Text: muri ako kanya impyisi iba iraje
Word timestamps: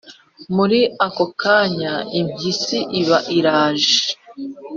muri 0.55 0.79
ako 1.05 1.25
kanya 1.41 1.93
impyisi 2.19 2.77
iba 3.01 3.17
iraje 3.37 3.99